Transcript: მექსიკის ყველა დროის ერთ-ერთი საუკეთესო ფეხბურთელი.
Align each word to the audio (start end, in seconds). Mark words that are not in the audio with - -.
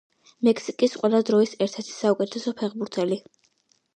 მექსიკის 0.47 0.95
ყველა 1.01 1.19
დროის 1.27 1.51
ერთ-ერთი 1.67 1.95
საუკეთესო 1.97 2.53
ფეხბურთელი. 2.63 3.21